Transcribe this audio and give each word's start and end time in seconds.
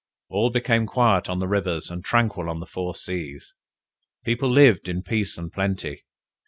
All 0.29 0.49
became 0.49 0.87
quiet 0.87 1.29
on 1.29 1.37
the 1.37 1.47
rivers, 1.47 1.91
and 1.91 2.03
tranquil 2.03 2.49
on 2.49 2.59
the 2.59 2.65
four 2.65 2.95
seas. 2.95 3.53
People 4.25 4.49
lived 4.49 4.87
in 4.89 5.03
peace 5.03 5.37
and 5.37 5.53
plenty. 5.53 6.05